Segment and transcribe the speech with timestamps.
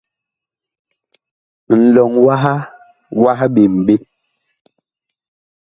[1.81, 2.53] Ŋlɔŋ waha
[3.21, 3.95] wah ɓem ɓe.